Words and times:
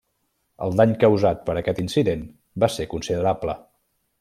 El 0.67 0.71
dany 0.79 0.95
causat 1.03 1.43
per 1.51 1.55
aquest 1.61 1.83
incident 1.83 2.25
va 2.65 2.71
ser 2.79 2.89
considerable. 2.95 3.57